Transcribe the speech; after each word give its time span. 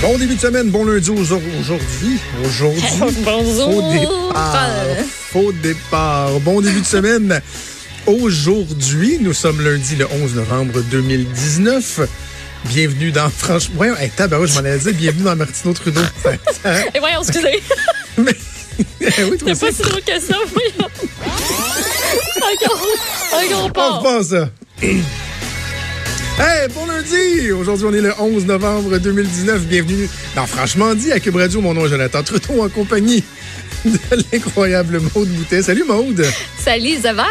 Bon 0.00 0.16
début 0.16 0.34
de 0.36 0.40
semaine, 0.40 0.70
bon 0.70 0.84
lundi 0.84 1.10
aujourd'hui. 1.10 2.18
Aujourd'hui. 2.42 2.82
Bonjour. 3.24 3.70
Faux 3.70 3.82
départ. 3.92 4.74
Faux 5.30 5.52
départ. 5.52 6.40
Bon 6.40 6.60
début 6.62 6.80
de 6.80 6.86
semaine. 6.86 7.40
Aujourd'hui, 8.06 9.18
nous 9.20 9.34
sommes 9.34 9.60
lundi 9.60 9.96
le 9.96 10.06
11 10.22 10.34
novembre 10.36 10.80
2019. 10.90 12.00
Bienvenue 12.64 13.12
dans 13.12 13.28
Franchement. 13.28 13.80
Ouais, 13.80 13.90
hey, 14.00 14.10
tabarouche, 14.10 14.50
je 14.50 14.54
m'en 14.54 14.60
allais 14.60 14.78
dire 14.78 14.94
bienvenue 14.94 15.24
dans 15.24 15.36
Martineau 15.36 15.74
Trudeau. 15.74 16.00
Et 16.94 16.98
voyons, 16.98 17.20
excusez. 17.20 17.62
Mais. 18.16 18.34
oui, 19.00 19.36
toi 19.38 19.54
pas 19.54 19.70
si 19.72 19.82
drôle 19.82 20.02
que 20.02 20.18
ça, 20.18 20.36
voyons. 20.46 20.90
Encore, 22.42 22.86
encore 23.34 23.64
On 23.64 23.70
pas. 23.70 23.90
repasse 23.98 24.28
ça. 24.28 24.48
Hey, 26.42 26.68
bon 26.74 26.86
lundi! 26.86 27.52
Aujourd'hui, 27.52 27.86
on 27.86 27.92
est 27.92 28.00
le 28.00 28.12
11 28.18 28.46
novembre 28.46 28.96
2019. 28.98 29.62
Bienvenue 29.66 30.08
dans 30.34 30.46
Franchement 30.46 30.94
dit 30.94 31.12
à 31.12 31.20
Cube 31.20 31.36
Radio. 31.36 31.60
Mon 31.60 31.74
nom 31.74 31.84
est 31.84 31.90
Jonathan 31.90 32.22
Trudeau 32.22 32.62
en 32.62 32.68
compagnie 32.70 33.22
de 33.84 33.98
l'incroyable 34.32 35.00
Maude 35.14 35.28
Boutet. 35.28 35.62
Salut 35.62 35.84
Maude! 35.86 36.24
Salut, 36.58 36.96
ça 37.02 37.12
va? 37.12 37.26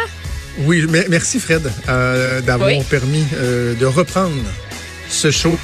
Oui, 0.58 0.82
me- 0.88 1.08
merci 1.08 1.40
Fred 1.40 1.62
euh, 1.88 2.40
d'avoir 2.40 2.68
Oui. 2.70 2.82
permis 2.88 3.24
euh, 3.34 3.74
de 3.74 3.86
reprendre 3.86 4.34
ce 5.08 5.30
show. 5.32 5.58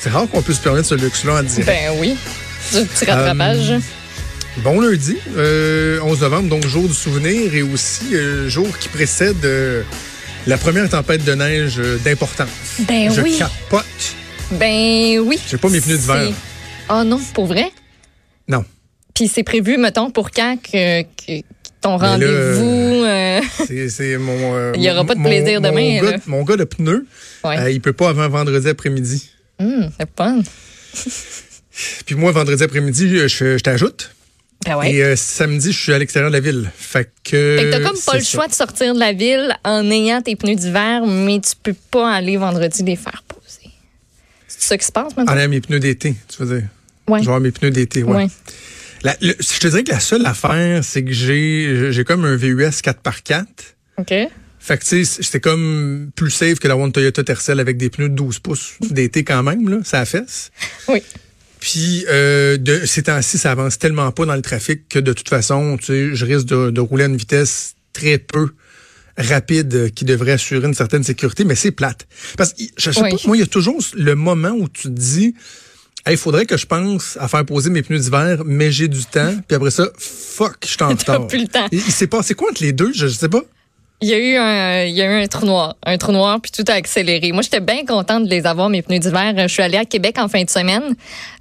C'est 0.00 0.10
rare 0.10 0.26
qu'on 0.28 0.42
puisse 0.42 0.56
se 0.58 0.62
permettre 0.62 0.88
ce 0.88 0.94
luxe-là 0.96 1.34
en 1.38 1.42
direct. 1.44 1.66
Ben 1.66 1.92
oui. 2.00 2.16
Du 2.72 2.84
petit 2.86 3.04
rattrapage. 3.04 3.74
Bon 4.58 4.80
lundi, 4.80 5.16
euh, 5.36 6.00
11 6.02 6.20
novembre, 6.20 6.48
donc 6.48 6.66
jour 6.66 6.86
du 6.88 6.94
souvenir 6.94 7.54
et 7.54 7.62
aussi 7.62 8.14
euh, 8.14 8.48
jour 8.48 8.66
qui 8.78 8.88
précède 8.88 9.44
euh, 9.44 9.82
la 10.46 10.58
première 10.58 10.88
tempête 10.88 11.24
de 11.24 11.32
neige 11.34 11.74
euh, 11.78 11.98
d'importance. 12.04 12.48
Ben 12.80 13.10
Je 13.12 13.20
oui. 13.20 13.36
capote. 13.38 13.84
Ben 14.52 15.18
oui. 15.20 15.38
J'ai 15.48 15.56
pas 15.58 15.68
mes 15.68 15.80
pneus 15.80 15.98
d'hiver. 15.98 16.26
C'est- 16.28 16.34
Oh 16.90 17.04
non, 17.04 17.20
pour 17.32 17.46
vrai? 17.46 17.70
Non. 18.48 18.64
Puis 19.14 19.28
c'est 19.28 19.44
prévu, 19.44 19.78
mettons, 19.78 20.10
pour 20.10 20.30
quand 20.30 20.56
que, 20.60 21.02
que- 21.02 21.42
ton 21.80 21.96
rendez-vous. 21.96 23.04
euh, 23.04 23.40
C'est 23.88 24.16
mon. 24.18 24.54
euh, 24.56 24.72
Il 24.76 24.82
y 24.82 24.90
aura 24.90 25.04
pas 25.04 25.14
de 25.14 25.20
mon- 25.20 25.28
plaisir 25.28 25.60
mon 25.60 25.68
demain, 25.70 26.00
gars- 26.02 26.10
là. 26.12 26.16
mon 26.26 26.42
gars 26.44 26.56
de 26.56 26.64
pneus, 26.64 27.06
Ouais. 27.44 27.58
euh, 27.58 27.70
il 27.70 27.80
peut 27.80 27.92
pas 27.92 28.08
avant 28.10 28.28
vendredi 28.28 28.68
après-midi. 28.68 29.30
hum, 29.58 29.90
c'est 29.98 30.10
pas. 30.10 30.34
Puis 32.06 32.14
moi, 32.14 32.32
vendredi 32.32 32.62
après-midi, 32.62 33.08
je, 33.08 33.26
je 33.28 33.58
t'ajoute. 33.58 34.10
Ben 34.64 34.76
ouais. 34.76 34.92
Et 34.92 35.02
euh, 35.02 35.16
samedi, 35.16 35.72
je 35.72 35.78
suis 35.80 35.92
à 35.92 35.98
l'extérieur 35.98 36.30
de 36.30 36.36
la 36.36 36.40
ville. 36.40 36.70
Fait 36.76 37.10
que. 37.24 37.56
Fait 37.58 37.64
que 37.64 37.70
t'as 37.70 37.80
comme 37.80 37.98
pas 38.06 38.14
le 38.16 38.20
ça. 38.22 38.30
choix 38.30 38.46
de 38.48 38.52
sortir 38.52 38.94
de 38.94 38.98
la 39.00 39.12
ville 39.12 39.56
en 39.64 39.90
ayant 39.90 40.22
tes 40.22 40.36
pneus 40.36 40.54
d'hiver, 40.56 41.04
mais 41.06 41.40
tu 41.40 41.52
peux 41.62 41.74
pas 41.90 42.12
aller 42.12 42.36
vendredi 42.36 42.82
les 42.82 42.96
faire 42.96 43.22
poser. 43.26 43.70
C'est 44.48 44.62
ça 44.62 44.78
qui 44.78 44.84
se 44.86 44.92
passe 44.92 45.16
maintenant? 45.16 45.32
En 45.32 45.36
ayant 45.38 45.48
mes 45.48 45.60
pneus 45.60 45.80
d'été, 45.80 46.14
tu 46.28 46.42
veux 46.44 46.58
dire? 46.58 46.68
Ouais. 47.08 47.18
Je 47.18 47.24
vais 47.24 47.28
avoir 47.30 47.40
mes 47.40 47.50
pneus 47.50 47.70
d'été, 47.70 48.02
ouais. 48.04 48.16
Ouais. 48.16 48.26
La- 49.02 49.16
le- 49.20 49.34
je 49.40 49.58
te 49.58 49.66
dirais 49.66 49.82
que 49.82 49.90
la 49.90 49.98
seule 50.00 50.24
affaire, 50.26 50.84
c'est 50.84 51.02
que 51.04 51.10
j'ai 51.12 51.90
j'ai 51.90 52.04
comme 52.04 52.24
un 52.24 52.36
VUS 52.36 52.54
4x4. 52.82 53.44
OK. 53.98 54.14
Fait 54.64 54.78
que, 54.78 54.84
tu 54.84 55.04
sais, 55.04 55.22
c'était 55.22 55.40
comme 55.40 56.10
plus 56.14 56.30
safe 56.30 56.60
que 56.60 56.68
d'avoir 56.68 56.86
une 56.86 56.92
Toyota 56.92 57.24
Tercel 57.24 57.58
avec 57.58 57.76
des 57.78 57.90
pneus 57.90 58.08
de 58.10 58.14
12 58.14 58.38
pouces 58.38 58.74
d'été 58.80 59.24
quand 59.24 59.42
même, 59.42 59.68
là, 59.68 59.78
ça 59.82 60.04
fesse. 60.04 60.52
Oui. 60.86 61.02
Puis, 61.62 62.04
euh, 62.08 62.56
de, 62.56 62.84
ces 62.86 63.04
temps-ci, 63.04 63.38
ça 63.38 63.52
avance 63.52 63.78
tellement 63.78 64.10
pas 64.10 64.26
dans 64.26 64.34
le 64.34 64.42
trafic 64.42 64.88
que 64.88 64.98
de 64.98 65.12
toute 65.12 65.28
façon, 65.28 65.76
tu 65.78 65.86
sais, 65.86 66.10
je 66.12 66.24
risque 66.26 66.46
de, 66.46 66.70
de 66.70 66.80
rouler 66.80 67.04
à 67.04 67.06
une 67.06 67.16
vitesse 67.16 67.74
très 67.92 68.18
peu 68.18 68.48
rapide 69.16 69.92
qui 69.94 70.04
devrait 70.04 70.32
assurer 70.32 70.66
une 70.66 70.74
certaine 70.74 71.04
sécurité, 71.04 71.44
mais 71.44 71.54
c'est 71.54 71.70
plate. 71.70 72.08
Parce 72.36 72.52
que, 72.54 72.62
je 72.76 72.90
sais 72.90 73.00
Oui. 73.02 73.10
pas, 73.10 73.16
moi, 73.26 73.36
il 73.36 73.40
y 73.40 73.44
a 73.44 73.46
toujours 73.46 73.78
le 73.94 74.14
moment 74.16 74.50
où 74.50 74.68
tu 74.68 74.82
te 74.84 74.88
dis, 74.88 75.34
il 76.10 76.16
faudrait 76.16 76.46
que 76.46 76.56
je 76.56 76.66
pense 76.66 77.16
à 77.20 77.28
faire 77.28 77.44
poser 77.46 77.70
mes 77.70 77.82
pneus 77.82 78.00
d'hiver, 78.00 78.42
mais 78.44 78.72
j'ai 78.72 78.88
du 78.88 79.04
temps. 79.04 79.32
Puis 79.46 79.54
après 79.54 79.70
ça, 79.70 79.88
fuck, 79.98 80.56
je 80.64 80.68
suis 80.70 80.82
en 80.82 80.88
T'as 80.96 81.12
retard. 81.14 81.26
plus 81.28 81.42
le 81.42 81.46
temps. 81.48 81.68
Il, 81.70 81.78
il 81.78 81.92
s'est 81.92 82.08
passé 82.08 82.34
quoi 82.34 82.50
entre 82.50 82.62
les 82.64 82.72
deux? 82.72 82.90
Je, 82.92 83.06
je 83.06 83.12
sais 83.14 83.28
pas. 83.28 83.42
Il 84.02 84.08
y 84.08 84.14
a 84.14 84.18
eu 84.18 84.36
un, 84.36 84.84
il 84.84 84.94
y 84.96 85.00
a 85.00 85.04
eu 85.06 85.22
un 85.22 85.26
trou 85.28 85.46
noir, 85.46 85.76
un 85.86 85.96
trou 85.96 86.10
noir, 86.10 86.40
puis 86.40 86.50
tout 86.50 86.64
a 86.66 86.72
accéléré. 86.74 87.30
Moi, 87.30 87.42
j'étais 87.42 87.60
bien 87.60 87.84
contente 87.86 88.24
de 88.24 88.30
les 88.30 88.46
avoir, 88.46 88.68
mes 88.68 88.82
pneus 88.82 88.98
d'hiver. 88.98 89.32
Je 89.38 89.46
suis 89.46 89.62
allée 89.62 89.78
à 89.78 89.84
Québec 89.84 90.16
en 90.18 90.26
fin 90.26 90.42
de 90.42 90.50
semaine. 90.50 90.96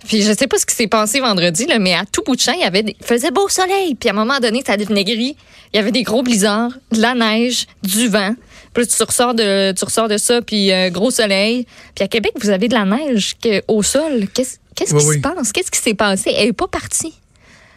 Puis 0.08 0.22
je 0.22 0.32
sais 0.32 0.46
pas 0.46 0.60
ce 0.60 0.66
qui 0.68 0.76
s'est 0.76 0.86
passé 0.88 1.20
vendredi, 1.22 1.66
là, 1.66 1.80
mais 1.80 1.96
à 1.96 2.04
tout 2.06 2.22
bout 2.24 2.36
de 2.36 2.42
champ, 2.42 2.54
il 2.54 2.60
y 2.62 2.64
avait 2.64 2.84
des, 2.84 2.96
il 3.00 3.06
faisait 3.06 3.32
beau 3.32 3.50
soleil. 3.50 3.96
Puis 3.96 4.10
à 4.10 4.12
un 4.12 4.16
moment 4.16 4.40
donné, 4.40 4.62
ça 4.66 4.78
devenait 4.78 5.04
gris. 5.04 5.36
Il 5.74 5.78
y 5.78 5.80
avait 5.80 5.92
des 5.92 6.04
gros 6.04 6.22
blizzards, 6.22 6.72
de 6.92 7.02
la 7.02 7.16
neige, 7.16 7.66
du 7.82 8.08
vent. 8.08 8.36
Puis 8.76 8.86
tu 8.86 9.04
ressors 9.04 9.34
de, 9.34 9.72
tu 9.72 9.84
ressors 9.84 10.08
de 10.08 10.18
ça, 10.18 10.42
puis 10.44 10.72
euh, 10.72 10.92
gros 10.92 11.10
soleil. 11.10 11.66
Puis 11.96 12.04
à 12.04 12.08
Québec, 12.08 12.34
vous 12.40 12.52
avez 12.52 12.68
de 12.68 12.76
la 12.76 12.86
neige 12.86 13.38
que, 13.44 13.64
au 13.68 13.82
sol. 13.82 14.28
Qu'est-ce, 14.36 14.58
qu'est-ce 14.76 14.94
Oui, 14.94 15.02
qui 15.02 15.08
oui. 15.08 15.16
se 15.16 15.22
passe? 15.22 15.52
Qu'est-ce 15.52 15.72
qui 15.72 15.80
s'est 15.80 15.96
passé? 15.96 16.32
Elle 16.38 16.50
est 16.50 16.54
pas 16.54 16.68
partie. 16.68 17.16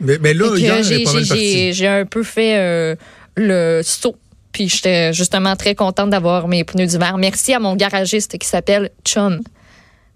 Mais, 0.01 0.19
mais 0.21 0.35
là, 0.35 0.49
j'ai, 0.83 1.05
j'ai- 1.25 1.73
j'ai 1.73 1.87
un 1.89 2.05
peu 2.05 2.23
fait 2.23 2.57
euh, 2.59 2.97
le 3.37 3.81
saut. 3.83 4.17
Puis 4.55 4.69
j'étais 4.71 5.13
justement 5.13 5.55
très 5.57 5.75
contente 5.75 6.09
d'avoir 6.11 6.49
mes 6.49 6.65
pneus 6.65 6.87
d'hiver. 6.87 7.19
Merci 7.19 7.53
à 7.53 7.59
mon 7.61 7.77
garagiste 7.77 8.39
qui 8.39 8.49
s'appelle 8.49 8.91
Chum. 9.05 9.41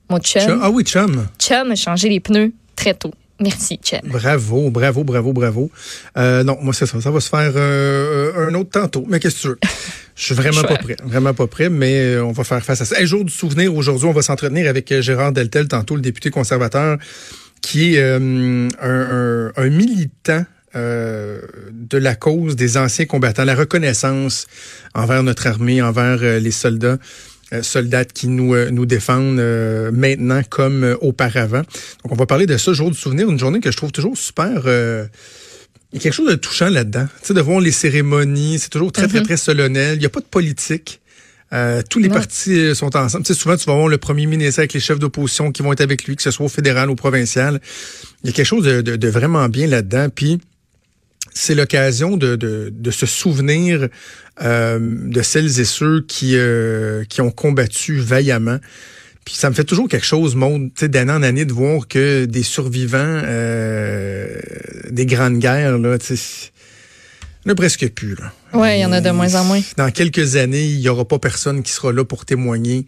Mon 0.08 0.18
chum. 0.20 0.40
Chum- 0.42 0.60
Ah 0.62 0.70
oui, 0.70 0.84
chum. 0.84 1.26
Chum 1.38 1.70
a 1.72 1.74
changé 1.74 2.08
les 2.08 2.20
pneus 2.20 2.52
très 2.76 2.94
tôt. 2.94 3.12
Merci, 3.40 3.78
Chum. 3.82 4.00
Bravo, 4.04 4.70
bravo, 4.70 5.04
bravo, 5.04 5.32
bravo. 5.32 5.70
Euh, 6.16 6.42
non, 6.42 6.56
moi, 6.60 6.72
c'est 6.74 6.86
ça. 6.86 7.00
Ça 7.00 7.10
va 7.10 7.20
se 7.20 7.28
faire 7.28 7.52
euh, 7.54 8.48
un 8.48 8.54
autre 8.54 8.70
tantôt. 8.70 9.04
Mais 9.08 9.20
qu'est-ce 9.20 9.36
que 9.36 9.40
tu 9.42 9.48
veux? 9.48 9.58
Je 10.16 10.24
suis 10.24 10.34
vraiment 10.34 10.62
pas 10.62 10.76
prêt. 10.76 10.96
Vraiment 11.04 11.34
pas 11.34 11.46
prêt, 11.46 11.68
mais 11.68 11.94
euh, 12.16 12.24
on 12.24 12.32
va 12.32 12.42
faire 12.42 12.64
face 12.64 12.80
à 12.80 12.84
ça. 12.84 12.96
Un 13.00 13.04
jour 13.04 13.24
du 13.24 13.32
souvenir, 13.32 13.72
aujourd'hui, 13.74 14.06
on 14.08 14.12
va 14.12 14.22
s'entretenir 14.22 14.68
avec 14.68 14.92
Gérard 15.00 15.30
Deltel, 15.32 15.68
tantôt 15.68 15.94
le 15.94 16.00
député 16.02 16.30
conservateur, 16.30 16.96
qui 17.60 17.94
est 17.94 18.00
euh, 18.00 18.68
un, 18.80 18.88
un- 18.90 19.52
un 19.64 19.68
militant 19.70 20.44
euh, 20.76 21.40
de 21.72 21.98
la 21.98 22.14
cause 22.14 22.56
des 22.56 22.76
anciens 22.76 23.06
combattants, 23.06 23.44
la 23.44 23.54
reconnaissance 23.54 24.46
envers 24.94 25.22
notre 25.22 25.46
armée, 25.46 25.80
envers 25.82 26.18
euh, 26.22 26.38
les 26.38 26.50
soldats. 26.50 26.98
euh, 27.52 27.62
soldats 27.62 28.04
qui 28.04 28.28
nous, 28.28 28.54
euh, 28.54 28.68
nous 28.70 28.84
défendent 28.84 29.38
euh, 29.40 29.90
maintenant 29.90 30.42
comme 30.50 30.96
auparavant. 31.00 31.62
Donc, 32.02 32.12
on 32.12 32.14
va 32.16 32.26
parler 32.26 32.44
de 32.46 32.56
ça, 32.58 32.72
jour 32.74 32.90
du 32.90 32.98
souvenir, 32.98 33.30
une 33.30 33.38
journée 33.38 33.60
que 33.60 33.70
je 33.70 33.76
trouve 33.76 33.92
toujours 33.92 34.16
super... 34.18 34.62
euh, 34.66 35.06
il 35.90 35.96
y 35.96 36.00
a 36.00 36.02
quelque 36.02 36.12
chose 36.12 36.28
de 36.28 36.34
touchant 36.34 36.68
là-dedans. 36.68 37.06
Tu 37.22 37.28
sais, 37.28 37.32
de 37.34 37.40
voir 37.40 37.60
les 37.60 37.72
cérémonies, 37.72 38.58
c'est 38.58 38.68
toujours 38.68 38.92
très, 38.92 39.08
très, 39.08 39.22
très 39.22 39.38
solennel. 39.38 39.94
Il 39.96 40.00
n'y 40.00 40.04
a 40.04 40.10
pas 40.10 40.20
de 40.20 40.26
politique. 40.26 41.00
Euh, 41.54 41.80
tous 41.88 41.98
les 41.98 42.08
Non. 42.08 42.14
partis 42.16 42.74
sont 42.74 42.94
ensemble. 42.94 43.24
Tu 43.24 43.32
sais, 43.32 43.40
souvent, 43.40 43.56
tu 43.56 43.64
vas 43.64 43.72
voir 43.74 43.88
le 43.88 43.96
premier 43.96 44.26
ministre 44.26 44.58
avec 44.60 44.74
les 44.74 44.80
chefs 44.80 44.98
d'opposition 44.98 45.50
qui 45.50 45.62
vont 45.62 45.72
être 45.72 45.80
avec 45.80 46.04
lui, 46.04 46.14
que 46.14 46.20
ce 46.22 46.30
soit 46.30 46.44
au 46.44 46.50
fédéral 46.50 46.90
ou 46.90 46.92
au 46.92 46.94
provincial. 46.94 47.58
Il 48.22 48.26
y 48.26 48.30
a 48.30 48.32
quelque 48.34 48.44
chose 48.44 48.64
de, 48.66 48.82
de- 48.82 48.96
de 48.96 49.08
vraiment 49.08 49.48
bien 49.48 49.66
là-dedans. 49.66 50.08
Puis, 50.14 50.42
c'est 51.38 51.54
l'occasion 51.54 52.16
de, 52.16 52.34
de, 52.34 52.72
de 52.74 52.90
se 52.90 53.06
souvenir 53.06 53.88
euh, 54.42 54.78
de 54.80 55.22
celles 55.22 55.60
et 55.60 55.64
ceux 55.64 56.00
qui, 56.00 56.32
euh, 56.34 57.04
qui 57.04 57.20
ont 57.20 57.30
combattu 57.30 58.00
vaillamment. 58.00 58.58
Puis 59.24 59.34
ça 59.34 59.48
me 59.48 59.54
fait 59.54 59.64
toujours 59.64 59.88
quelque 59.88 60.04
chose, 60.06 60.36
sais, 60.74 60.88
d'année 60.88 61.12
en 61.12 61.22
année, 61.22 61.44
de 61.44 61.52
voir 61.52 61.86
que 61.86 62.24
des 62.24 62.42
survivants 62.42 62.98
euh, 62.98 64.36
des 64.90 65.06
grandes 65.06 65.38
guerres, 65.38 65.78
là, 65.78 65.96
tu 65.98 66.16
sais, 66.16 66.50
il 67.44 67.48
n'y 67.48 67.50
en 67.50 67.52
a 67.52 67.54
presque 67.54 67.88
plus. 67.90 68.16
Ouais, 68.52 68.78
il 68.78 68.82
y 68.82 68.84
en 68.84 68.92
a 68.92 69.00
de 69.00 69.10
moins 69.10 69.36
en 69.36 69.44
moins. 69.44 69.60
Dans 69.76 69.92
quelques 69.92 70.34
années, 70.34 70.64
il 70.64 70.80
n'y 70.80 70.88
aura 70.88 71.06
pas 71.06 71.20
personne 71.20 71.62
qui 71.62 71.70
sera 71.70 71.92
là 71.92 72.04
pour 72.04 72.24
témoigner 72.24 72.86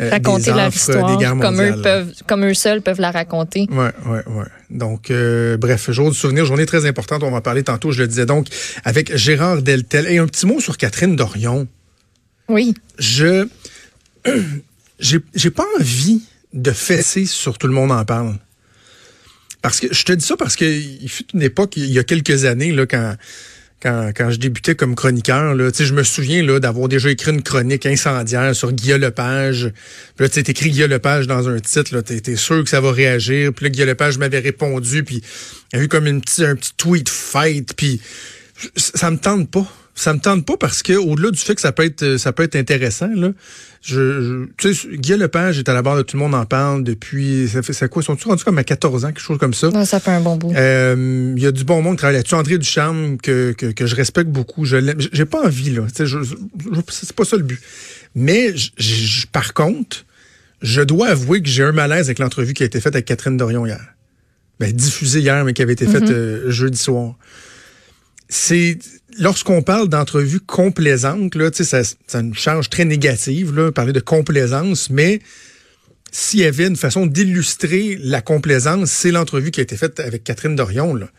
euh, 0.00 0.10
Raconter 0.10 0.52
leur 0.52 0.68
histoire 0.68 1.16
des 1.16 1.22
guerres 1.22 1.36
comme 1.38 1.60
eux, 1.60 1.70
mondiales. 1.70 1.82
peuvent, 1.82 2.14
comme 2.26 2.44
eux 2.44 2.54
seuls 2.54 2.80
peuvent 2.80 3.00
la 3.00 3.10
raconter. 3.10 3.66
Ouais, 3.70 3.92
ouais, 4.06 4.22
ouais. 4.26 4.46
Donc, 4.70 5.10
euh, 5.10 5.56
bref, 5.56 5.90
jour 5.90 6.10
du 6.10 6.16
souvenir, 6.16 6.44
journée 6.44 6.66
très 6.66 6.86
importante. 6.86 7.22
On 7.22 7.30
va 7.30 7.38
en 7.38 7.40
parler 7.40 7.62
tantôt, 7.62 7.92
je 7.92 8.00
le 8.00 8.08
disais 8.08 8.26
donc, 8.26 8.46
avec 8.84 9.14
Gérard 9.16 9.62
Deltel. 9.62 10.06
Et 10.06 10.18
un 10.18 10.26
petit 10.26 10.46
mot 10.46 10.60
sur 10.60 10.76
Catherine 10.76 11.16
Dorion. 11.16 11.66
Oui. 12.48 12.74
Je. 12.98 13.46
J'ai 15.02 15.18
j'ai 15.34 15.50
pas 15.50 15.64
envie 15.78 16.20
de 16.52 16.72
fesser 16.72 17.24
sur 17.24 17.56
tout 17.56 17.66
le 17.66 17.72
monde 17.72 17.90
en 17.90 18.04
parle. 18.04 18.34
Parce 19.62 19.80
que 19.80 19.94
je 19.94 20.04
te 20.04 20.12
dis 20.12 20.24
ça 20.24 20.36
parce 20.36 20.56
que 20.56 20.66
il 20.66 21.08
fut 21.08 21.24
une 21.32 21.40
époque, 21.40 21.78
il 21.78 21.90
y 21.90 21.98
a 21.98 22.04
quelques 22.04 22.44
années, 22.44 22.70
là, 22.70 22.84
quand. 22.84 23.16
Quand, 23.82 24.30
je 24.30 24.36
débutais 24.36 24.74
comme 24.74 24.94
chroniqueur, 24.94 25.54
là, 25.54 25.70
je 25.74 25.94
me 25.94 26.02
souviens 26.02 26.42
là, 26.42 26.60
d'avoir 26.60 26.86
déjà 26.86 27.10
écrit 27.10 27.32
une 27.32 27.42
chronique 27.42 27.86
incendiaire 27.86 28.54
sur 28.54 28.72
Guillaume 28.72 29.00
Lepage. 29.00 29.72
Puis 30.16 30.24
là, 30.24 30.28
tu 30.28 30.34
sais, 30.34 30.42
t'écris 30.42 30.70
Guillaume 30.70 30.90
Lepage 30.90 31.26
dans 31.26 31.48
un 31.48 31.58
titre, 31.60 31.94
là, 31.94 32.02
t'es, 32.02 32.20
t'es 32.20 32.36
sûr 32.36 32.62
que 32.62 32.68
ça 32.68 32.82
va 32.82 32.92
réagir. 32.92 33.54
Puis 33.54 33.64
là, 33.64 33.70
Guillaume 33.70 33.88
Lepage 33.88 34.18
m'avait 34.18 34.40
répondu, 34.40 35.02
puis 35.02 35.22
il 35.72 35.78
y 35.78 35.80
a 35.80 35.84
eu 35.84 35.88
comme 35.88 36.06
un 36.06 36.20
petit 36.20 36.72
tweet 36.76 37.08
fight, 37.08 37.72
puis 37.74 38.02
ça 38.76 39.10
me 39.10 39.16
tente 39.16 39.50
pas. 39.50 39.66
Ça 40.00 40.14
me 40.14 40.18
tente 40.18 40.46
pas 40.46 40.56
parce 40.56 40.82
que 40.82 40.94
au-delà 40.94 41.30
du 41.30 41.38
fait 41.38 41.54
que 41.54 41.60
ça 41.60 41.72
peut 41.72 41.84
être 41.84 42.16
ça 42.16 42.32
peut 42.32 42.42
être 42.42 42.56
intéressant 42.56 43.10
là, 43.14 43.32
je, 43.82 44.22
je- 44.22 44.44
tu 44.56 44.74
sais 44.74 44.88
Guillaume 44.96 45.20
Lepage 45.20 45.58
est 45.58 45.68
à 45.68 45.74
la 45.74 45.82
barre 45.82 45.96
de 45.98 46.02
tout 46.02 46.16
le 46.16 46.22
monde 46.22 46.34
en 46.34 46.46
parle 46.46 46.84
depuis 46.84 47.48
ça 47.48 47.60
fait 47.62 47.72
c'est 47.74 47.88
quoi 47.90 48.02
sont-ils 48.02 48.24
rendus 48.26 48.42
comme 48.44 48.56
à 48.58 48.64
14 48.64 49.04
ans 49.04 49.08
quelque 49.08 49.20
chose 49.20 49.38
comme 49.38 49.52
ça? 49.54 49.68
Non, 49.68 49.84
ça 49.84 50.00
fait 50.00 50.10
un 50.10 50.20
bon 50.20 50.36
bout. 50.36 50.52
Euh, 50.56 51.34
Il 51.36 51.42
y 51.42 51.46
a 51.46 51.52
du 51.52 51.64
bon 51.64 51.82
monde 51.82 51.96
qui 51.96 51.98
travaille 51.98 52.16
là-dessus. 52.16 52.34
André 52.34 52.56
Ducharme, 52.58 53.18
que, 53.18 53.52
que, 53.52 53.66
que 53.66 53.86
je 53.86 53.94
respecte 53.94 54.30
beaucoup. 54.30 54.64
Je 54.64 54.76
l'aime. 54.76 54.98
J'ai 55.12 55.24
pas 55.26 55.44
envie, 55.46 55.70
là. 55.70 55.82
Tu 55.94 56.06
sais, 56.06 56.16
C'est 56.88 57.12
pas 57.14 57.24
ça 57.24 57.36
le 57.36 57.42
but. 57.42 57.60
Mais, 58.14 58.56
j- 58.56 58.72
j- 58.78 59.26
par 59.30 59.52
contre, 59.54 60.04
Je 60.62 60.82
dois 60.82 61.08
avouer 61.08 61.42
que 61.42 61.48
j'ai 61.48 61.62
un 61.62 61.72
malaise 61.72 62.06
avec 62.08 62.18
l'entrevue 62.18 62.52
qui 62.54 62.62
a 62.62 62.66
été 62.66 62.80
faite 62.80 62.94
avec 62.94 63.06
Catherine 63.06 63.36
Dorion 63.36 63.64
hier. 63.66 63.80
Ben, 64.58 64.70
diffusée 64.72 65.20
hier, 65.20 65.42
mais 65.44 65.52
qui 65.54 65.62
avait 65.62 65.72
été 65.72 65.86
faite 65.86 66.04
Mm-hmm. 66.04 66.12
euh, 66.12 66.50
jeudi 66.50 66.78
soir. 66.78 67.16
C'est 68.32 68.78
lorsqu'on 69.18 69.60
parle 69.60 69.88
d'entrevue 69.88 70.38
complaisante, 70.38 71.34
là, 71.34 71.50
ça, 71.52 71.82
ça 71.84 72.20
une 72.20 72.32
charge 72.32 72.70
très 72.70 72.84
négative, 72.84 73.54
là, 73.54 73.72
parler 73.72 73.92
de 73.92 74.00
complaisance, 74.00 74.88
mais 74.88 75.20
s'il 76.12 76.40
y 76.40 76.44
avait 76.44 76.68
une 76.68 76.76
façon 76.76 77.06
d'illustrer 77.06 77.98
la 78.00 78.22
complaisance, 78.22 78.90
c'est 78.90 79.10
l'entrevue 79.10 79.50
qui 79.50 79.58
a 79.60 79.64
été 79.64 79.76
faite 79.76 79.98
avec 79.98 80.24
Catherine 80.24 80.56
Dorion, 80.56 80.94
là. 80.94 81.10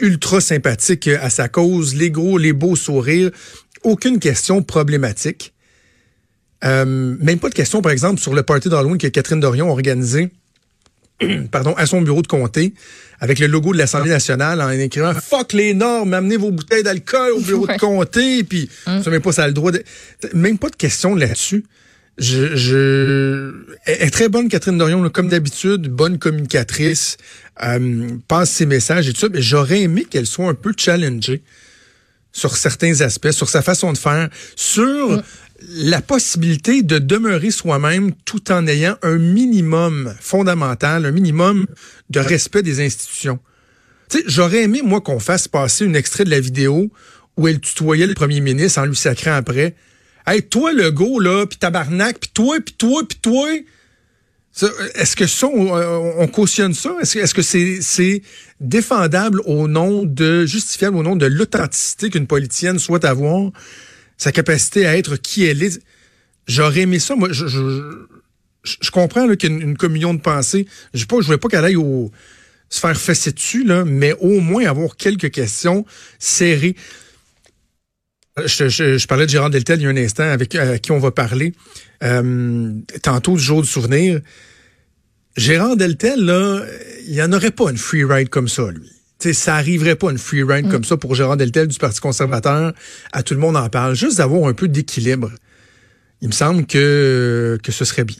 Ultra 0.00 0.40
sympathique 0.40 1.08
à 1.08 1.30
sa 1.30 1.48
cause, 1.48 1.94
les 1.94 2.10
gros, 2.10 2.36
les 2.36 2.52
beaux 2.52 2.74
sourires, 2.74 3.30
aucune 3.84 4.18
question 4.18 4.62
problématique. 4.62 5.54
Euh, 6.64 7.16
même 7.20 7.38
pas 7.38 7.50
de 7.50 7.54
question, 7.54 7.82
par 7.82 7.92
exemple, 7.92 8.20
sur 8.20 8.34
le 8.34 8.42
party 8.42 8.68
d'Halloween 8.68 8.98
que 8.98 9.06
Catherine 9.06 9.40
Dorion 9.40 9.68
a 9.68 9.70
organisé 9.70 10.30
pardon, 11.50 11.74
à 11.76 11.86
son 11.86 12.02
bureau 12.02 12.22
de 12.22 12.26
comté 12.26 12.74
avec 13.20 13.38
le 13.40 13.46
logo 13.48 13.72
de 13.72 13.78
l'Assemblée 13.78 14.10
nationale 14.10 14.60
en 14.60 14.70
écrivant 14.70 15.12
Fuck 15.14 15.52
les 15.52 15.74
normes, 15.74 16.14
amenez 16.14 16.36
vos 16.36 16.50
bouteilles 16.52 16.82
d'alcool 16.84 17.32
au 17.32 17.40
bureau 17.40 17.66
Ouais. 17.66 17.74
de 17.74 17.80
comté, 17.80 18.44
puis 18.44 18.68
ça 18.84 19.10
même 19.10 19.20
pas 19.22 19.32
ça 19.32 19.46
le 19.46 19.52
droit 19.52 19.72
de. 19.72 19.82
Même 20.34 20.58
pas 20.58 20.68
de 20.70 20.76
question 20.76 21.14
là-dessus. 21.14 21.64
Je, 22.18 22.56
je... 22.56 23.52
Elle 23.84 24.02
est 24.08 24.10
très 24.10 24.28
bonne, 24.28 24.48
Catherine 24.48 24.76
Dorion, 24.76 25.00
là, 25.02 25.08
comme 25.08 25.28
d'habitude, 25.28 25.88
bonne 25.88 26.18
communicatrice, 26.18 27.16
euh, 27.62 28.08
passe 28.26 28.50
ses 28.50 28.66
messages 28.66 29.08
et 29.08 29.12
tout 29.12 29.20
ça, 29.20 29.28
mais 29.32 29.40
j'aurais 29.40 29.82
aimé 29.82 30.04
qu'elle 30.08 30.26
soit 30.26 30.48
un 30.48 30.54
peu 30.54 30.72
challengée 30.76 31.42
sur 32.32 32.56
certains 32.56 33.00
aspects, 33.02 33.30
sur 33.30 33.48
sa 33.48 33.62
façon 33.62 33.92
de 33.92 33.98
faire, 33.98 34.28
sur 34.56 35.22
la 35.68 36.00
possibilité 36.00 36.82
de 36.82 36.98
demeurer 36.98 37.50
soi-même 37.50 38.12
tout 38.24 38.52
en 38.52 38.66
ayant 38.66 38.96
un 39.02 39.18
minimum 39.18 40.14
fondamental, 40.20 41.04
un 41.04 41.10
minimum 41.10 41.66
de 42.10 42.20
respect 42.20 42.62
des 42.62 42.80
institutions. 42.84 43.38
J'aurais 44.26 44.62
aimé, 44.62 44.80
moi, 44.82 45.00
qu'on 45.00 45.18
fasse 45.18 45.48
passer 45.48 45.84
un 45.86 45.94
extrait 45.94 46.24
de 46.24 46.30
la 46.30 46.40
vidéo 46.40 46.90
où 47.36 47.48
elle 47.48 47.60
tutoyait 47.60 48.06
le 48.06 48.14
premier 48.14 48.40
ministre 48.40 48.80
en 48.80 48.86
lui 48.86 48.96
sacrant 48.96 49.34
après. 49.34 49.74
Hey, 50.26 50.42
toi, 50.42 50.72
le 50.72 50.90
go, 50.90 51.20
là, 51.20 51.46
pis 51.46 51.58
tabarnak, 51.58 52.18
pis 52.18 52.30
toi, 52.32 52.58
pis 52.60 52.74
toi, 52.74 53.02
pis 53.06 53.18
toi. 53.20 53.48
Est-ce 54.94 55.14
que 55.14 55.26
ça, 55.26 55.46
on, 55.46 55.70
on 56.18 56.26
cautionne 56.28 56.74
ça? 56.74 56.96
Est-ce 57.00 57.34
que- 57.34 57.42
c'est 57.42 58.22
défendable 58.60 59.40
au 59.44 59.68
nom 59.68 60.04
de, 60.04 60.46
justifiable 60.46 60.96
au 60.96 61.02
nom 61.02 61.16
de 61.16 61.26
l'authenticité 61.26 62.10
qu'une 62.10 62.26
politicienne 62.26 62.78
souhaite 62.78 63.04
avoir, 63.04 63.50
sa 64.18 64.30
capacité 64.30 64.86
à 64.86 64.98
être 64.98 65.16
qui 65.16 65.44
elle 65.46 65.62
est? 65.62 65.80
J'aurais 66.46 66.80
aimé 66.80 66.98
ça. 66.98 67.16
Moi, 67.16 67.28
je, 67.30 67.46
je, 67.46 67.58
je, 68.64 68.76
je 68.80 68.90
comprends 68.90 69.26
là, 69.26 69.36
qu'il 69.36 69.50
y 69.50 69.52
a 69.52 69.56
une, 69.56 69.62
une 69.62 69.76
communion 69.76 70.12
de 70.12 70.20
pensée. 70.20 70.66
Je 70.92 71.04
ne 71.10 71.22
voulais 71.22 71.38
pas 71.38 71.48
qu'elle 71.48 71.64
aille 71.64 71.76
au, 71.76 72.10
se 72.68 72.80
faire 72.80 72.96
fesser 72.96 73.32
dessus, 73.32 73.64
là, 73.64 73.84
mais 73.84 74.12
au 74.20 74.40
moins 74.40 74.66
avoir 74.66 74.96
quelques 74.96 75.30
questions 75.30 75.84
serrées. 76.18 76.76
Je, 78.44 78.68
je, 78.68 78.98
je 78.98 79.06
parlais 79.06 79.26
de 79.26 79.30
Gérard 79.30 79.50
Deltel 79.50 79.80
il 79.80 79.84
y 79.84 79.86
a 79.86 79.90
un 79.90 79.96
instant, 79.96 80.24
avec 80.24 80.54
à 80.54 80.78
qui 80.78 80.92
on 80.92 80.98
va 80.98 81.10
parler 81.10 81.54
euh, 82.04 82.72
tantôt 83.02 83.36
du 83.36 83.42
jour 83.42 83.62
du 83.62 83.68
souvenir. 83.68 84.20
Gérard 85.36 85.76
Deltel, 85.76 86.24
là, 86.24 86.64
il 87.06 87.12
n'y 87.14 87.22
en 87.22 87.32
aurait 87.32 87.50
pas 87.50 87.70
une 87.70 87.78
free 87.78 88.04
ride 88.04 88.28
comme 88.28 88.48
ça, 88.48 88.70
lui. 88.70 88.90
Sais, 89.18 89.32
ça 89.32 89.56
arriverait 89.56 89.96
pas 89.96 90.10
une 90.10 90.18
free 90.18 90.42
ride 90.42 90.70
comme 90.70 90.84
ça 90.84 90.96
pour 90.96 91.14
Gérard 91.14 91.36
Deltel 91.36 91.66
du 91.68 91.78
Parti 91.78 92.00
conservateur. 92.00 92.72
À 93.12 93.22
tout 93.22 93.34
le 93.34 93.40
monde 93.40 93.56
en 93.56 93.68
parle. 93.68 93.94
Juste 93.94 94.18
d'avoir 94.18 94.48
un 94.48 94.54
peu 94.54 94.68
d'équilibre. 94.68 95.30
Il 96.20 96.28
me 96.28 96.32
semble 96.32 96.66
que, 96.66 97.58
que 97.62 97.72
ce 97.72 97.84
serait 97.84 98.04
bien. 98.04 98.16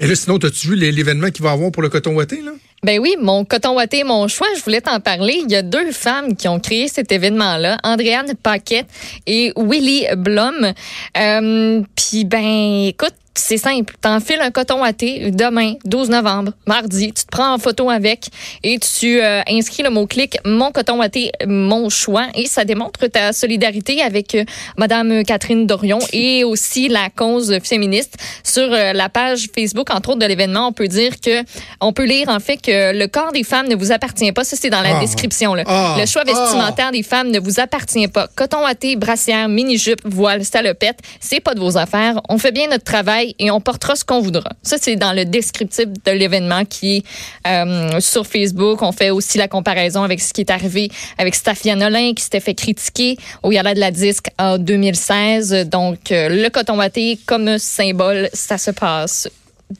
Et 0.00 0.06
là, 0.06 0.14
sinon, 0.14 0.36
as-tu 0.38 0.68
vu 0.68 0.76
l'événement 0.76 1.30
qu'il 1.30 1.42
va 1.42 1.50
avoir 1.52 1.72
pour 1.72 1.82
le 1.82 1.88
coton 1.88 2.14
ouaté, 2.14 2.40
là? 2.42 2.52
Ben 2.84 3.00
oui, 3.00 3.16
mon 3.20 3.44
coton 3.44 3.74
ouaté, 3.74 4.04
mon 4.04 4.28
choix, 4.28 4.46
je 4.56 4.62
voulais 4.62 4.80
t'en 4.80 5.00
parler. 5.00 5.40
Il 5.44 5.50
y 5.50 5.56
a 5.56 5.62
deux 5.62 5.90
femmes 5.90 6.36
qui 6.36 6.46
ont 6.46 6.60
créé 6.60 6.86
cet 6.86 7.10
événement-là, 7.10 7.78
Andréane 7.82 8.34
Paquette 8.40 8.86
et 9.26 9.52
Willy 9.56 10.06
Blum. 10.16 10.72
Euh, 11.16 11.82
Puis 11.96 12.24
ben, 12.24 12.84
écoute, 12.86 13.14
c'est 13.38 13.56
simple. 13.58 13.94
T'enfiles 14.00 14.40
un 14.40 14.50
coton 14.50 14.80
ouaté 14.80 15.30
demain, 15.30 15.74
12 15.84 16.10
novembre, 16.10 16.52
mardi. 16.66 17.12
Tu 17.12 17.24
te 17.24 17.28
prends 17.30 17.54
en 17.54 17.58
photo 17.58 17.88
avec 17.90 18.26
et 18.62 18.78
tu 18.78 19.20
euh, 19.20 19.40
inscris 19.48 19.82
le 19.82 19.90
mot-clic 19.90 20.38
Mon 20.44 20.70
coton 20.72 20.98
ouaté, 20.98 21.30
mon 21.46 21.88
choix. 21.88 22.26
Et 22.34 22.46
ça 22.46 22.64
démontre 22.64 23.06
ta 23.06 23.32
solidarité 23.32 24.02
avec 24.02 24.34
euh, 24.34 24.44
Madame 24.76 25.22
Catherine 25.24 25.66
Dorion 25.66 25.98
et 26.12 26.44
aussi 26.44 26.88
la 26.88 27.10
cause 27.10 27.58
féministe. 27.62 28.16
Sur 28.44 28.72
euh, 28.72 28.92
la 28.92 29.08
page 29.08 29.46
Facebook, 29.54 29.90
entre 29.94 30.10
autres, 30.10 30.18
de 30.18 30.26
l'événement, 30.26 30.68
on 30.68 30.72
peut 30.72 30.88
dire 30.88 31.20
que, 31.20 31.42
on 31.80 31.92
peut 31.92 32.04
lire 32.04 32.28
en 32.28 32.40
fait 32.40 32.56
que 32.58 32.92
le 32.98 33.06
corps 33.06 33.32
des 33.32 33.44
femmes 33.44 33.68
ne 33.68 33.76
vous 33.76 33.92
appartient 33.92 34.32
pas. 34.32 34.44
Ça, 34.44 34.56
c'est 34.60 34.70
dans 34.70 34.82
la 34.82 34.96
Ah. 34.96 35.00
description. 35.00 35.54
Là. 35.54 35.64
Ah. 35.66 35.96
Le 35.98 36.06
choix 36.06 36.22
Ah. 36.26 36.32
vestimentaire 36.32 36.90
des 36.92 37.02
femmes 37.02 37.30
ne 37.30 37.38
vous 37.38 37.60
appartient 37.60 38.08
pas. 38.08 38.26
Coton 38.34 38.62
ouaté, 38.62 38.96
brassière, 38.96 39.48
mini-jupe, 39.48 40.00
voile, 40.04 40.44
salopette, 40.44 40.98
c'est 41.20 41.40
pas 41.40 41.54
de 41.54 41.60
vos 41.60 41.76
affaires. 41.76 42.20
On 42.28 42.38
fait 42.38 42.52
bien 42.52 42.68
notre 42.68 42.84
travail 42.84 43.27
et 43.38 43.50
on 43.50 43.60
portera 43.60 43.96
ce 43.96 44.04
qu'on 44.04 44.20
voudra. 44.20 44.50
Ça, 44.62 44.76
c'est 44.80 44.96
dans 44.96 45.12
le 45.12 45.24
descriptif 45.24 45.86
de 45.86 46.10
l'événement 46.12 46.64
qui 46.64 46.96
est 46.96 47.02
euh, 47.46 48.00
sur 48.00 48.26
Facebook. 48.26 48.82
On 48.82 48.92
fait 48.92 49.10
aussi 49.10 49.38
la 49.38 49.48
comparaison 49.48 50.02
avec 50.02 50.20
ce 50.20 50.32
qui 50.32 50.42
est 50.42 50.50
arrivé 50.50 50.90
avec 51.18 51.34
Stafia 51.34 51.76
Nolin 51.76 52.12
qui 52.14 52.22
s'était 52.22 52.40
fait 52.40 52.54
critiquer 52.54 53.16
au 53.42 53.50
Gala 53.50 53.74
de 53.74 53.80
la 53.80 53.90
Disque 53.90 54.28
en 54.38 54.58
2016. 54.58 55.68
Donc, 55.68 56.12
euh, 56.12 56.28
le 56.28 56.48
coton 56.50 56.78
ouaté 56.78 57.18
comme 57.26 57.58
symbole, 57.58 58.28
ça 58.32 58.58
se 58.58 58.70
passe 58.70 59.28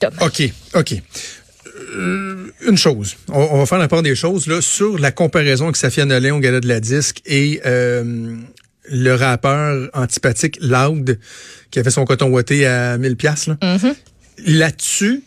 demain. 0.00 0.26
OK, 0.26 0.42
OK. 0.74 0.94
Euh, 1.96 2.52
une 2.66 2.76
chose, 2.76 3.16
on, 3.28 3.58
va 3.58 3.66
faire 3.66 3.78
la 3.78 3.88
part 3.88 4.02
des 4.02 4.14
choses 4.14 4.46
là 4.46 4.60
sur 4.60 4.98
la 4.98 5.10
comparaison 5.10 5.64
avec 5.64 5.76
Safia 5.76 6.04
Nolin 6.04 6.34
au 6.34 6.38
gala 6.40 6.60
de 6.60 6.68
la 6.68 6.80
disque 6.80 7.22
et 7.24 7.60
le 8.90 9.14
rappeur 9.14 9.88
antipathique 9.94 10.58
Loud 10.60 11.18
qui 11.70 11.78
avait 11.78 11.90
son 11.90 12.04
coton 12.04 12.30
ouaté 12.30 12.66
à 12.66 12.98
1000 12.98 13.16
pièces 13.16 13.46
là. 13.46 13.56
Là-dessus, 14.46 15.22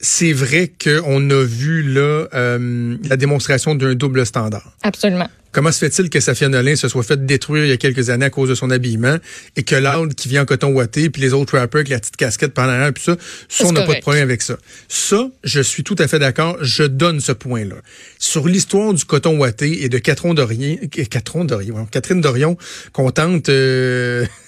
c'est 0.00 0.32
vrai 0.32 0.70
qu'on 0.82 1.30
a 1.30 1.44
vu 1.44 1.82
là 1.82 2.28
euh, 2.34 2.96
la 3.04 3.16
démonstration 3.16 3.74
d'un 3.74 3.94
double 3.94 4.26
standard. 4.26 4.76
Absolument. 4.82 5.28
Comment 5.52 5.72
se 5.72 5.78
fait-il 5.78 6.10
que 6.10 6.20
Safia 6.20 6.50
Nolin 6.50 6.76
se 6.76 6.86
soit 6.86 7.02
fait 7.02 7.24
détruire 7.24 7.64
il 7.64 7.70
y 7.70 7.72
a 7.72 7.78
quelques 7.78 8.10
années 8.10 8.26
à 8.26 8.30
cause 8.30 8.50
de 8.50 8.54
son 8.54 8.70
habillement 8.70 9.16
et 9.56 9.62
que 9.62 9.74
Loud 9.74 10.14
qui 10.14 10.28
vient 10.28 10.42
en 10.42 10.44
coton 10.44 10.70
ouaté 10.70 11.08
puis 11.08 11.22
les 11.22 11.32
autres 11.32 11.56
rappers 11.56 11.78
avec 11.78 11.88
la 11.88 11.98
petite 11.98 12.18
casquette 12.18 12.52
pendant 12.52 12.76
l'air 12.76 12.92
puis 12.92 13.02
ça, 13.02 13.16
ça 13.48 13.64
on 13.64 13.72
n'a 13.72 13.84
pas 13.84 13.94
de 13.94 14.00
problème 14.00 14.24
avec 14.24 14.42
ça. 14.42 14.58
Ça, 14.86 15.30
je 15.44 15.62
suis 15.62 15.82
tout 15.82 15.96
à 15.98 16.08
fait 16.08 16.18
d'accord, 16.18 16.58
je 16.60 16.82
donne 16.82 17.20
ce 17.20 17.32
point-là. 17.32 17.76
Sur 18.18 18.46
l'histoire 18.48 18.92
du 18.92 19.06
coton 19.06 19.38
ouaté 19.38 19.82
et 19.82 19.88
de 19.88 19.96
Catherine 19.96 20.34
Dorion, 20.34 20.76
Catherine 21.10 21.46
Dorion, 21.46 21.72
voyons, 21.72 21.88
Catherine 21.90 22.20
Dorion 22.20 22.58
qu'on 22.92 23.10
tente 23.10 23.48
euh, 23.48 24.26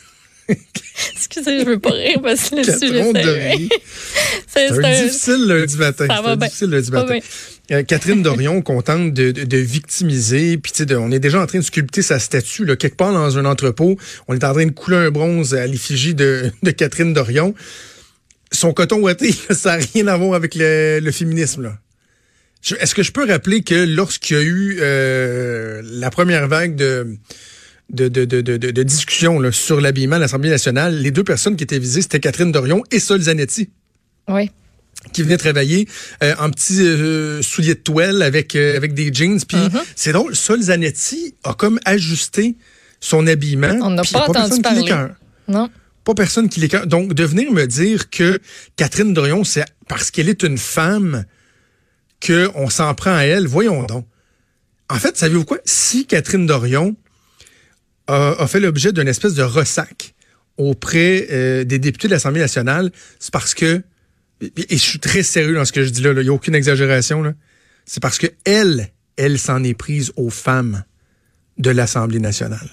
Excusez, 1.13 1.61
je 1.61 1.65
veux 1.65 1.79
pas 1.79 1.91
rire 1.91 2.21
parce 2.23 2.51
que 2.51 2.57
le 2.57 2.65
sujet 2.65 3.13
c'est 4.47 4.71
un 4.71 5.03
difficile 5.05 5.45
lundi 5.47 5.77
matin. 5.77 6.07
Ça 6.09 6.17
C'est 6.17 6.23
va 6.23 6.31
un 6.31 6.37
bien. 6.37 6.47
difficile 6.47 6.71
lundi 6.71 6.91
matin. 6.91 7.19
Euh, 7.71 7.83
Catherine 7.83 8.23
Dorion, 8.23 8.63
qu'on 8.63 8.81
tente 8.81 9.13
de, 9.13 9.31
de, 9.31 9.45
de 9.45 9.57
victimiser, 9.59 10.57
puis 10.57 10.73
tu 10.73 10.79
sais, 10.79 10.87
de- 10.87 10.97
on 10.97 11.11
est 11.11 11.19
déjà 11.19 11.41
en 11.41 11.47
train 11.47 11.59
de 11.59 11.65
sculpter 11.65 12.01
sa 12.03 12.19
statue 12.19 12.65
là, 12.65 12.77
quelque 12.77 12.97
part 12.97 13.13
dans 13.13 13.37
un 13.39 13.45
entrepôt. 13.45 13.99
On 14.27 14.35
est 14.35 14.43
en 14.45 14.53
train 14.55 14.65
de 14.67 14.71
couler 14.73 14.97
un 14.97 15.11
bronze 15.11 15.55
à 15.55 15.67
l'effigie 15.67 16.15
de, 16.15 16.51
de 16.63 16.71
Catherine 16.71 17.13
Dorion. 17.13 17.55
Son 18.51 18.73
coton 18.73 19.01
ouaté, 19.01 19.35
ça 19.51 19.77
n'a 19.77 19.85
rien 19.93 20.07
à 20.07 20.17
voir 20.17 20.35
avec 20.35 20.55
le, 20.55 21.01
le 21.03 21.13
féminisme. 21.13 21.63
là. 21.65 21.79
Est-ce 22.81 22.95
que 22.95 23.03
je 23.05 23.13
peux 23.13 23.27
rappeler 23.27 23.63
que 23.63 23.75
lorsqu'il 23.75 24.37
y 24.37 24.41
a 24.41 24.43
eu 24.43 24.79
euh, 24.81 25.81
la 25.85 26.11
première 26.11 26.49
vague 26.49 26.75
de 26.75 27.07
de, 27.91 28.09
de, 28.09 28.25
de, 28.25 28.41
de, 28.41 28.57
de, 28.57 28.71
de 28.71 28.83
discussion 28.83 29.41
là, 29.41 29.51
sur 29.53 29.81
l'habillement 29.81 30.17
à 30.17 30.19
l'Assemblée 30.19 30.51
nationale, 30.51 30.99
les 31.01 31.11
deux 31.11 31.25
personnes 31.25 31.57
qui 31.57 31.65
étaient 31.65 31.79
visées, 31.79 32.03
c'était 32.03 32.21
Catherine 32.21 32.53
Dorion 32.53 32.83
et 32.91 33.01
Sol 33.01 33.21
Zanetti 33.23 33.71
Oui. 34.29 34.51
qui 35.13 35.23
venait 35.23 35.39
travailler 35.39 35.89
euh, 36.23 36.35
en 36.39 36.51
petits 36.51 36.83
euh, 36.83 37.41
souliers 37.43 37.75
de 37.75 37.81
toile 37.81 38.23
avec 38.23 38.55
euh, 38.57 38.77
avec 38.77 38.93
des 38.95 39.13
jeans. 39.13 39.41
Puis 39.47 39.57
Mm-hmm. 39.57 39.83
c'est 39.97 40.13
drôle, 40.13 40.37
Sol 40.37 40.61
Zanetti 40.63 41.35
a 41.45 41.55
comme 41.55 41.81
ajusté 41.85 42.57
son 43.01 43.27
habillement. 43.27 43.79
On 43.81 43.91
n'a 43.91 44.03
pas 44.03 44.19
a 44.19 44.23
entendu 44.29 44.61
personne 44.61 44.83
qui 44.85 44.89
parler. 44.91 45.13
Non. 45.49 45.71
Pas 46.05 46.15
personne 46.15 46.49
qui 46.51 46.61
l'écœure. 46.61 46.87
Donc 46.87 47.15
de 47.15 47.25
venir 47.25 47.51
me 47.53 47.67
dire 47.67 48.11
que 48.11 48.39
Catherine 48.77 49.15
Dorion, 49.15 49.45
c'est 49.45 49.65
parce 49.89 50.11
qu'elle 50.11 50.29
est 50.29 50.43
une 50.43 50.59
femme 50.59 51.25
que 52.21 52.51
on 52.55 52.69
s'en 52.69 52.93
prend 52.95 53.15
à 53.15 53.23
elle, 53.23 53.47
voyons 53.47 53.83
donc. 53.85 54.07
En 54.91 54.97
fait, 54.97 55.17
savez-vous 55.17 55.45
quoi? 55.45 55.59
Si 55.65 56.07
Catherine 56.07 56.47
Dorion 56.47 56.97
a, 58.09 58.47
fait 58.47 58.61
l'objet 58.61 58.93
d'une 58.93 59.09
espèce 59.09 59.35
de 59.35 59.43
ressac 59.43 60.15
auprès 60.57 61.29
euh, 61.31 61.65
des 61.65 61.79
députés 61.79 62.09
de 62.09 62.13
l'Assemblée 62.13 62.41
nationale, 62.41 62.91
c'est 63.21 63.33
parce 63.33 63.55
que, 63.55 63.83
et, 64.41 64.53
je 64.71 64.77
suis 64.77 64.99
très 64.99 65.23
sérieux 65.23 65.55
dans 65.55 65.65
ce 65.65 65.73
que 65.73 65.85
je 65.85 65.91
dis 65.91 66.03
là, 66.03 66.13
il 66.13 66.23
n'y 66.23 66.29
a 66.29 66.33
aucune 66.33 66.55
exagération, 66.55 67.35
c'est 67.85 68.03
parce 68.03 68.19
que 68.19 68.27
elle, 68.45 68.89
elle 69.17 69.39
s'en 69.39 69.63
est 69.63 69.75
prise 69.75 70.13
aux 70.17 70.31
femmes 70.31 70.85
de 71.59 71.71
l'Assemblée 71.71 72.21
nationale. 72.21 72.71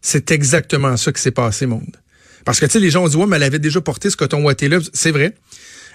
C'est 0.00 0.30
exactement 0.30 0.96
ça 0.96 1.12
qui 1.12 1.22
s'est 1.22 1.30
passé, 1.30 1.66
monde. 1.66 1.96
Parce 2.44 2.60
que, 2.60 2.66
tu 2.66 2.72
sais, 2.72 2.80
les 2.80 2.90
gens 2.90 3.04
ont 3.04 3.08
dit, 3.08 3.16
ouais, 3.16 3.26
mais 3.26 3.36
elle 3.36 3.44
avait 3.44 3.58
déjà 3.58 3.80
porté 3.80 4.10
ce 4.10 4.16
coton 4.16 4.44
ouaté-là. 4.44 4.78
C'est 4.92 5.10
vrai. 5.10 5.34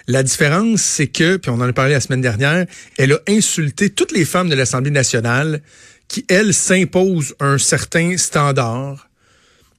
La 0.08 0.24
différence, 0.24 0.82
c'est 0.82 1.08
que, 1.08 1.38
puis 1.38 1.52
on 1.52 1.56
en 1.56 1.70
a 1.70 1.74
parlé 1.74 1.94
la 1.94 2.00
semaine 2.00 2.22
dernière, 2.22 2.66
elle 2.98 3.14
a 3.14 3.20
insulté 3.28 3.92
toutes 3.92 4.12
les 4.12 4.26
femmes 4.26 4.50
de 4.50 4.56
l'Assemblée 4.56 4.90
nationale 4.90 5.62
qui, 6.10 6.26
elles, 6.28 6.54
s'imposent 6.54 7.36
un 7.40 7.58
certain 7.58 8.18
standard 8.18 9.10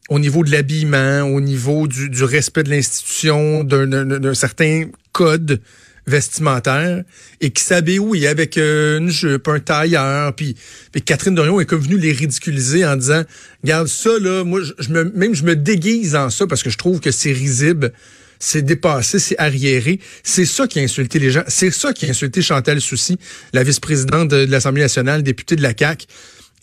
au 0.09 0.19
niveau 0.19 0.43
de 0.43 0.51
l'habillement, 0.51 1.23
au 1.23 1.41
niveau 1.41 1.87
du, 1.87 2.25
respect 2.25 2.63
de 2.63 2.71
l'institution, 2.71 3.63
d'un 3.63 4.35
certain 4.35 4.87
code 5.13 5.61
vestimentaire 6.07 7.05
et 7.41 7.51
qui 7.51 7.63
s'habille, 7.63 7.99
oui, 7.99 8.27
avec 8.27 8.59
euh, 8.59 8.99
une 8.99 9.11
jupe, 9.11 9.47
un 9.49 9.61
tailleur, 9.61 10.35
puis, 10.35 10.57
Catherine 11.05 11.35
Dorion 11.35 11.61
est 11.61 11.67
comme 11.67 11.81
venue 11.81 11.99
les 11.99 12.13
ridiculiser 12.13 12.85
en 12.85 12.97
disant, 12.97 13.23
regarde 13.63 13.87
ça, 13.87 14.11
là, 14.19 14.43
moi, 14.43 14.61
même 14.89 15.35
je 15.35 15.45
me 15.45 15.55
déguise 15.55 16.17
en 16.17 16.31
ça 16.31 16.47
parce 16.47 16.63
que 16.63 16.71
je 16.71 16.79
trouve 16.79 17.01
que 17.01 17.13
c'est 17.13 17.33
risible, 17.33 17.93
c'est 18.41 18.63
dépassé, 18.63 19.19
c'est 19.19 19.39
arriéré. 19.39 20.01
C'est 20.25 20.47
ça 20.47 20.67
qui 20.67 20.81
a 20.81 20.83
insulté 20.83 21.19
les 21.19 21.31
gens. 21.31 21.45
C'est 21.47 21.71
ça 21.71 21.93
qui 21.93 22.07
a 22.07 22.09
insulté 22.09 22.43
Chantal 22.43 22.81
Soucy, 22.81 23.19
la 23.53 23.63
vice-présidente 23.63 24.29
de, 24.29 24.47
l'Assemblée 24.47 24.83
nationale, 24.83 25.23
députée 25.23 25.55
de 25.55 25.63
la 25.63 25.75
CAQ 25.79 26.07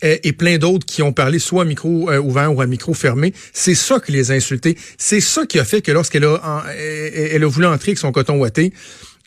et, 0.02 0.32
plein 0.32 0.58
d'autres 0.58 0.86
qui 0.86 1.02
ont 1.02 1.12
parlé 1.12 1.38
soit 1.38 1.62
à 1.62 1.64
micro 1.64 2.10
euh, 2.10 2.20
ouvert 2.20 2.54
ou 2.54 2.60
à 2.60 2.66
micro 2.66 2.94
fermé. 2.94 3.32
C'est 3.52 3.74
ça 3.74 4.00
qui 4.00 4.12
les 4.12 4.30
a 4.30 4.34
insultés. 4.34 4.76
C'est 4.98 5.20
ça 5.20 5.46
qui 5.46 5.58
a 5.58 5.64
fait 5.64 5.80
que 5.80 5.90
lorsqu'elle 5.90 6.24
a, 6.24 6.64
elle 6.76 7.42
a 7.42 7.46
voulu 7.46 7.66
entrer 7.66 7.90
avec 7.90 7.98
son 7.98 8.12
coton 8.12 8.38
ouaté, 8.38 8.72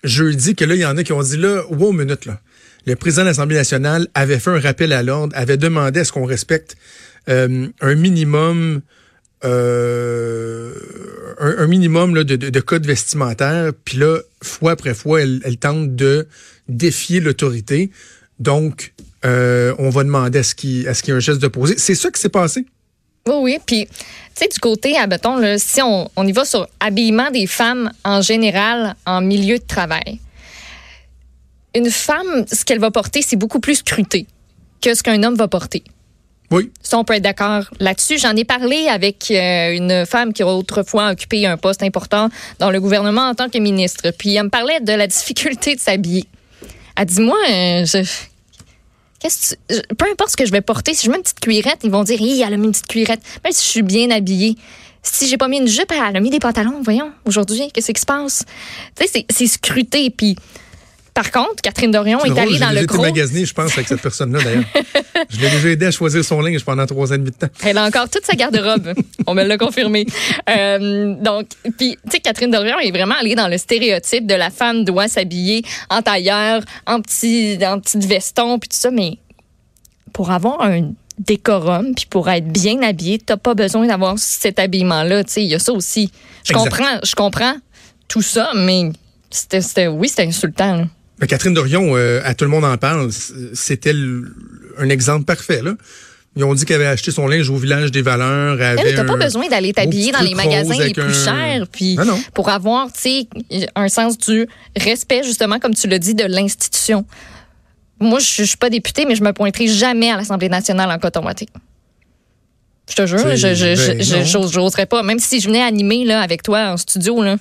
jeudi 0.04 0.56
que 0.56 0.66
là, 0.66 0.76
il 0.76 0.82
y 0.82 0.86
en 0.86 0.98
a 0.98 1.04
qui 1.04 1.14
ont 1.14 1.24
dit 1.24 1.38
là, 1.38 1.64
wow, 1.70 1.92
minute 1.92 2.26
là. 2.26 2.40
Le 2.88 2.96
président 2.96 3.24
de 3.24 3.28
l'Assemblée 3.28 3.58
nationale 3.58 4.08
avait 4.16 4.40
fait 4.40 4.50
un 4.50 4.60
rappel 4.60 4.92
à 4.92 5.04
l'ordre, 5.04 5.36
avait 5.36 5.58
demandé 5.58 6.00
à 6.00 6.06
ce 6.06 6.12
qu'on 6.12 6.26
respecte 6.26 6.76
euh, 7.30 7.68
un 7.80 7.96
minimum 7.96 8.82
euh, 9.44 10.74
un, 11.40 11.68
minimum 11.68 12.16
là, 12.16 12.24
de, 12.24 12.36
de, 12.36 12.88
vestimentaire. 12.88 13.72
Puis 13.86 13.98
là, 13.98 14.20
fois 14.42 14.72
après 14.72 14.94
fois, 14.94 15.22
elle, 15.22 15.58
tente 15.60 15.96
de 15.96 16.28
défier 16.68 17.20
l'autorité. 17.20 17.92
Donc, 18.40 18.94
euh, 19.26 19.76
on 19.78 19.90
va 19.90 20.04
demander 20.04 20.40
à 20.40 20.44
ce 20.44 20.56
qu'il 20.56 20.82
y 20.82 20.86
ait 20.86 21.12
un 21.12 21.20
geste 21.20 21.42
de 21.42 21.48
poser. 21.48 21.76
C'est 21.78 21.96
ça 21.96 22.10
qui 22.12 22.20
s'est 22.20 22.30
passé? 22.30 22.66
Oui, 23.28 23.36
oui. 23.40 23.60
Puis, 23.66 23.86
tu 23.88 23.92
sais, 24.36 24.48
du 24.48 24.60
côté, 24.60 24.98
admettons, 24.98 25.38
là, 25.38 25.58
si 25.60 25.82
on, 25.82 26.10
on 26.16 26.28
y 26.28 26.32
va 26.32 26.46
sur 26.46 26.68
habillement 26.80 27.30
des 27.30 27.46
femmes 27.46 27.92
en 28.04 28.22
général 28.22 28.96
en 29.06 29.22
milieu 29.22 29.60
de 29.60 29.64
travail, 29.64 30.20
une 31.76 31.90
femme, 31.90 32.46
ce 32.52 32.66
qu'elle 32.66 32.80
va 32.80 32.92
porter, 32.92 33.22
c'est 33.22 33.36
beaucoup 33.36 33.60
plus 33.60 33.76
scruté 33.76 34.26
que 34.82 34.94
ce 34.94 35.04
qu'un 35.04 35.22
homme 35.24 35.36
va 35.36 35.48
porter. 35.48 35.84
Oui. 36.52 36.70
Ça, 36.82 36.98
on 36.98 37.06
peut 37.06 37.14
être 37.14 37.24
d'accord 37.24 37.64
là-dessus. 37.80 38.18
J'en 38.18 38.36
ai 38.36 38.44
parlé 38.44 38.88
avec 38.88 39.32
euh, 39.32 39.74
une 39.74 40.06
femme 40.06 40.34
qui 40.34 40.44
a 40.44 40.48
autrefois 40.48 41.12
occupé 41.12 41.46
un 41.46 41.58
poste 41.58 41.82
important 41.82 42.30
dans 42.60 42.70
le 42.70 42.82
gouvernement 42.82 43.30
en 43.30 43.36
tant 43.36 43.50
que 43.50 43.58
ministre. 43.58 44.12
Puis 44.18 44.36
elle 44.36 44.44
me 44.44 44.50
parlait 44.50 44.82
de 44.82 44.92
la 44.92 45.08
difficulté 45.08 45.76
de 45.76 45.80
s'habiller. 45.80 46.26
Elle 46.98 47.06
dit, 47.06 47.22
moi, 47.22 47.38
euh, 47.50 47.86
je, 47.86 48.06
peu 49.98 50.06
importe 50.12 50.32
ce 50.32 50.38
que 50.38 50.46
je 50.46 50.52
vais 50.52 50.62
porter, 50.62 50.94
si 50.94 51.06
je 51.06 51.12
mets 51.12 51.18
une 51.18 51.24
petite 51.24 51.40
cuirette, 51.40 51.80
ils 51.84 51.92
vont 51.92 52.04
dire, 52.04 52.20
hey, 52.22 52.42
elle 52.42 52.54
a 52.54 52.58
mis 52.58 52.66
une 52.66 52.72
petite 52.72 52.88
cuirette. 52.88 53.22
Même 53.44 53.54
si 53.54 53.66
je 53.66 53.70
suis 53.70 53.82
bien 53.82 54.10
habillée. 54.12 54.56
Si 55.04 55.28
j'ai 55.28 55.38
pas 55.38 55.48
mis 55.48 55.58
une 55.58 55.68
jupe, 55.68 55.92
elle 55.92 56.16
a 56.16 56.20
mis 56.20 56.30
des 56.30 56.40
pantalons. 56.40 56.82
Voyons, 56.84 57.12
aujourd'hui, 57.26 57.72
qu'est-ce 57.74 57.92
qui 57.92 58.02
se 58.02 58.06
passe? 58.06 58.46
Tu 59.00 59.08
sais, 59.08 59.26
c'est 59.30 59.48
scruté. 59.48 60.10
Puis, 60.10 60.36
par 61.14 61.30
contre, 61.32 61.62
Catherine 61.62 61.92
Dorion 61.92 62.24
est, 62.24 62.38
allée 62.38 62.58
dans 62.58 62.72
le 62.72 62.86
gros. 62.86 63.02
magasiné, 63.02 63.46
je 63.46 63.54
pense, 63.54 63.74
avec 63.74 63.88
cette 63.88 64.02
personne-là, 64.02 64.42
d'ailleurs. 64.42 64.64
je 65.30 65.42
l'ai 65.42 65.50
déjà 65.50 65.70
aidé 65.70 65.86
à 65.88 65.92
choisir 65.92 66.24
son 66.24 66.40
linge 66.40 66.64
pendant 66.64 66.86
trois 66.86 67.12
ans 67.12 67.16
et 67.16 67.18
demi 67.18 67.32
de 67.32 67.36
temps. 67.36 67.50
Elle 67.64 67.78
a 67.78 67.86
encore 67.86 68.10
toute 68.10 68.26
sa 68.26 68.34
garde-robe. 68.34 68.94
On 69.28 69.34
me 69.34 69.44
l'a 69.44 69.58
confirmé. 69.58 70.06
Euh, 70.50 71.16
donc, 71.22 71.48
puis, 71.78 71.98
tu 72.06 72.12
sais, 72.12 72.20
Catherine 72.20 72.50
Dorion 72.50 72.80
est 72.80 72.92
vraiment 72.92 73.16
allée 73.20 73.36
dans 73.36 73.50
le 73.50 73.58
stéréotype 73.58 74.26
de 74.26 74.36
la 74.36 74.50
femme 74.50 74.86
doit 74.86 75.10
s'habiller 75.10 75.64
en 75.90 76.02
tailleur, 76.02 76.62
en 76.88 77.02
petit, 77.02 77.60
en 77.62 77.80
petit 77.80 78.00
veston, 78.00 78.58
puis 78.58 78.70
tout 78.70 78.78
ça. 78.78 78.90
Mais 78.90 79.18
pour 80.14 80.32
avoir 80.32 80.62
un 80.62 80.94
décorum, 81.20 81.94
puis 81.94 82.06
pour 82.10 82.30
être 82.30 82.48
bien 82.48 82.82
habillé, 82.84 83.20
t'as 83.20 83.38
pas 83.38 83.54
besoin 83.54 83.86
d'avoir 83.86 84.18
cet 84.18 84.60
habillement-là. 84.60 85.26
Tu 85.26 85.34
sais, 85.34 85.44
il 85.44 85.50
y 85.50 85.56
a 85.56 85.60
ça 85.60 85.74
aussi. 85.74 86.10
Je 86.46 86.54
comprends, 86.54 87.00
je 87.04 87.16
comprends 87.16 87.56
tout 88.08 88.22
ça, 88.22 88.52
mais 88.56 88.92
c'était, 89.30 89.88
oui, 89.88 90.10
c'était 90.10 90.26
insultant. 90.26 90.86
Catherine 91.28 91.54
Dorion, 91.54 91.96
euh, 91.96 92.22
à 92.24 92.34
tout 92.34 92.46
le 92.46 92.52
monde 92.52 92.66
en 92.66 92.78
parle, 92.78 93.10
c'était 93.54 93.94
un 94.78 94.90
exemple 94.90 95.26
parfait. 95.26 95.62
Là. 95.62 95.76
Ils 96.36 96.44
ont 96.46 96.54
dit 96.54 96.66
qu'elle 96.66 96.78
avait 96.78 96.88
acheté 96.88 97.12
son 97.12 97.28
linge 97.28 97.50
au 97.50 97.58
village 97.58 97.92
des 97.92 98.02
valeurs. 98.02 98.62
Elle 98.62 98.96
n'as 98.96 99.04
pas 99.04 99.18
besoin 99.18 99.48
d'aller 99.50 99.74
t'habiller 99.74 100.12
dans 100.12 100.22
les 100.22 100.34
magasins 100.34 100.78
les 100.78 100.94
plus 100.94 101.14
chers, 101.14 101.68
puis 101.68 101.98
pour 102.34 102.50
avoir, 102.50 102.88
un 103.76 103.90
sens 103.90 104.18
du 104.18 104.48
respect 104.78 105.24
justement, 105.24 105.60
comme 105.60 105.76
tu 105.76 105.88
l'as 105.88 106.00
dit, 106.00 106.16
de 106.16 106.24
l'institution. 106.24 107.06
Moi, 108.00 108.20
je, 108.20 108.44
suis 108.44 108.58
pas 108.58 108.70
députée, 108.70 109.06
mais 109.06 109.16
je 109.16 109.24
me 109.24 109.32
pointerai 109.32 109.68
jamais 109.68 110.10
à 110.10 110.18
l'Assemblée 110.18 110.50
nationale 110.50 110.90
en 110.90 110.98
coton 110.98 111.24
ouaté. 111.24 111.48
Je 112.90 112.96
te 112.96 113.06
jure, 113.06 113.36
je 113.36 114.58
n'oserais 114.58 114.88
pas. 114.88 115.04
Même 115.04 115.20
si 115.20 115.40
je 115.40 115.48
venais 115.48 115.62
animer 115.62 116.04
là 116.04 116.22
avec 116.22 116.42
toi 116.42 116.72
en 116.72 116.78
studio, 116.78 117.22
là, 117.22 117.38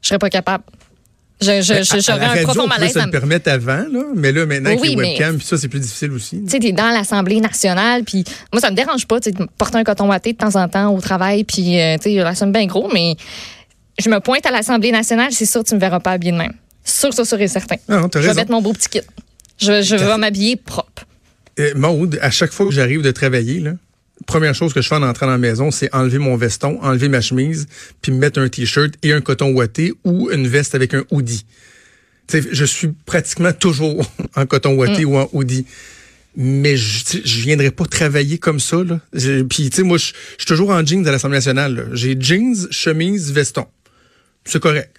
je 0.00 0.08
serais 0.08 0.18
pas 0.18 0.30
capable. 0.30 0.64
J'aurais 1.44 2.40
un 2.40 2.42
profond 2.42 2.66
malaise. 2.66 2.92
Ça 2.92 3.04
le 3.04 3.10
permet 3.10 3.46
avant, 3.48 3.84
là, 3.90 4.02
mais 4.14 4.32
là, 4.32 4.46
maintenant, 4.46 4.70
avec 4.70 4.84
les 4.84 4.96
webcams, 4.96 5.36
puis 5.36 5.46
ça, 5.46 5.56
c'est 5.56 5.68
plus 5.68 5.80
difficile 5.80 6.12
aussi. 6.12 6.42
Tu 6.44 6.50
sais, 6.50 6.58
t'es 6.58 6.72
dans 6.72 6.90
l'Assemblée 6.90 7.40
nationale, 7.40 8.04
puis 8.04 8.24
moi, 8.52 8.60
ça 8.60 8.70
me 8.70 8.76
dérange 8.76 9.06
pas, 9.06 9.20
de 9.20 9.32
porter 9.58 9.78
un 9.78 9.84
coton 9.84 10.08
watté 10.08 10.32
de 10.32 10.38
temps 10.38 10.56
en 10.56 10.68
temps 10.68 10.94
au 10.94 11.00
travail, 11.00 11.44
puis, 11.44 11.80
euh, 11.80 11.96
tu 11.96 12.10
sais, 12.10 12.14
la 12.16 12.34
somme 12.34 12.52
bien 12.52 12.66
gros, 12.66 12.90
mais 12.92 13.16
je 13.98 14.08
me 14.08 14.20
pointe 14.20 14.44
à 14.46 14.50
l'Assemblée 14.50 14.92
nationale, 14.92 15.32
c'est 15.32 15.46
sûr 15.46 15.62
que 15.62 15.68
tu 15.68 15.74
me 15.74 15.80
verras 15.80 16.00
pas 16.00 16.12
habillé 16.12 16.32
de 16.32 16.38
même. 16.38 16.52
Sûr, 16.84 17.12
ça 17.12 17.24
serait 17.24 17.48
certain. 17.48 17.76
Ah, 17.88 18.02
je 18.12 18.18
vais 18.18 18.34
mettre 18.34 18.50
mon 18.50 18.60
beau 18.60 18.72
petit 18.72 18.88
kit. 18.88 19.00
Je, 19.58 19.82
je 19.82 19.96
vais 19.96 20.18
m'habiller 20.18 20.56
propre. 20.56 21.04
Euh, 21.58 21.72
Maude, 21.76 22.18
à 22.20 22.30
chaque 22.30 22.52
fois 22.52 22.66
que 22.66 22.72
j'arrive 22.72 23.02
de 23.02 23.10
travailler, 23.10 23.60
là, 23.60 23.72
première 24.26 24.54
chose 24.54 24.72
que 24.72 24.80
je 24.80 24.88
fais 24.88 24.94
en 24.94 25.02
entrant 25.02 25.26
dans 25.26 25.32
la 25.32 25.38
maison, 25.38 25.70
c'est 25.70 25.92
enlever 25.94 26.18
mon 26.18 26.36
veston, 26.36 26.78
enlever 26.82 27.08
ma 27.08 27.20
chemise, 27.20 27.66
puis 28.02 28.12
me 28.12 28.18
mettre 28.18 28.40
un 28.40 28.48
t-shirt 28.48 28.94
et 29.02 29.12
un 29.12 29.20
coton 29.20 29.52
ouaté 29.52 29.92
ou 30.04 30.30
une 30.30 30.46
veste 30.46 30.74
avec 30.74 30.94
un 30.94 31.04
hoodie. 31.10 31.44
je 32.32 32.64
suis 32.64 32.88
pratiquement 33.06 33.52
toujours 33.52 34.08
en 34.36 34.46
coton 34.46 34.74
ouaté 34.74 35.04
mm. 35.04 35.08
ou 35.08 35.16
en 35.16 35.28
hoodie. 35.32 35.66
Mais 36.36 36.76
je, 36.76 37.18
je 37.24 37.40
viendrai 37.42 37.70
pas 37.70 37.84
travailler 37.84 38.38
comme 38.38 38.58
ça. 38.58 38.82
Là. 38.82 38.98
Puis, 39.48 39.70
tu 39.70 39.76
sais, 39.76 39.82
moi, 39.84 39.98
je 39.98 40.06
suis 40.36 40.46
toujours 40.46 40.70
en 40.70 40.84
jeans 40.84 41.06
à 41.06 41.12
l'Assemblée 41.12 41.36
nationale. 41.38 41.88
J'ai 41.92 42.16
jeans, 42.18 42.56
chemise, 42.72 43.30
veston 43.30 43.66
c'est 44.44 44.60
correct. 44.60 44.90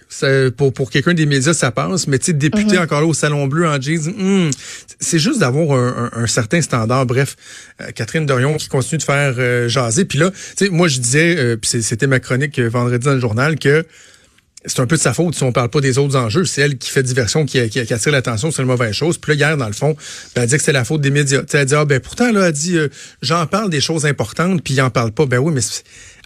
Pour, 0.56 0.72
pour 0.72 0.90
quelqu'un 0.90 1.14
des 1.14 1.26
médias, 1.26 1.54
ça 1.54 1.70
passe. 1.70 2.08
Mais 2.08 2.18
tu 2.18 2.26
sais, 2.26 2.32
député 2.32 2.76
mhm. 2.76 2.82
encore 2.82 3.00
là 3.00 3.06
au 3.06 3.14
Salon 3.14 3.46
Bleu 3.46 3.66
en 3.66 3.80
jeans, 3.80 4.12
hmm, 4.12 4.50
c'est 4.98 5.18
juste 5.18 5.40
d'avoir 5.40 5.78
un, 5.78 6.10
un, 6.12 6.26
certain 6.26 6.60
standard. 6.60 7.06
Bref, 7.06 7.36
euh, 7.80 7.90
Catherine 7.92 8.26
Dorion 8.26 8.56
qui 8.56 8.68
continue 8.68 8.98
de 8.98 9.04
faire 9.04 9.34
euh, 9.38 9.68
jaser. 9.68 10.04
Puis 10.04 10.18
là, 10.18 10.30
tu 10.30 10.66
sais, 10.66 10.70
moi 10.70 10.88
je 10.88 10.98
disais, 10.98 11.36
euh, 11.36 11.56
puis 11.56 11.82
c'était 11.82 12.08
ma 12.08 12.18
chronique 12.18 12.58
vendredi 12.58 13.04
dans 13.04 13.14
le 13.14 13.20
journal, 13.20 13.56
que 13.58 13.86
c'est 14.64 14.80
un 14.80 14.86
peu 14.86 14.96
de 14.96 15.00
sa 15.00 15.14
faute 15.14 15.36
si 15.36 15.44
on 15.44 15.52
parle 15.52 15.68
pas 15.68 15.80
des 15.80 15.96
autres 15.96 16.16
enjeux. 16.16 16.44
C'est 16.44 16.62
elle 16.62 16.76
qui 16.76 16.90
fait 16.90 17.04
diversion, 17.04 17.46
qui, 17.46 17.68
qui, 17.68 17.78
attire 17.78 18.10
l'attention 18.10 18.50
sur 18.50 18.62
les 18.62 18.66
mauvaises 18.66 18.94
choses. 18.94 19.16
Puis 19.16 19.32
là, 19.32 19.36
hier, 19.36 19.56
dans 19.56 19.68
le 19.68 19.72
fond, 19.72 19.96
ben, 20.34 20.42
elle 20.42 20.48
dit 20.48 20.56
que 20.56 20.62
c'est 20.62 20.72
la 20.72 20.84
faute 20.84 21.02
des 21.02 21.12
médias. 21.12 21.42
elle 21.52 21.60
a 21.60 21.64
dit, 21.64 21.74
ah, 21.76 21.84
ben 21.84 22.00
pourtant, 22.00 22.32
là, 22.32 22.48
elle 22.48 22.52
dit, 22.52 22.76
j'en 23.22 23.46
parle 23.46 23.70
des 23.70 23.80
choses 23.80 24.06
importantes, 24.06 24.64
puis 24.64 24.74
il 24.74 24.82
en 24.82 24.90
parle 24.90 25.12
pas. 25.12 25.26
Ben 25.26 25.38
oui, 25.38 25.52
mais 25.54 25.60